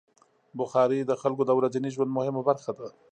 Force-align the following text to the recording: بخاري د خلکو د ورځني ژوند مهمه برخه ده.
بخاري 0.59 0.99
د 1.05 1.11
خلکو 1.21 1.43
د 1.45 1.51
ورځني 1.59 1.89
ژوند 1.95 2.15
مهمه 2.17 2.41
برخه 2.49 2.71
ده. 2.77 2.87